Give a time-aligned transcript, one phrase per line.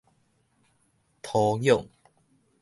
[1.21, 1.87] 塗壤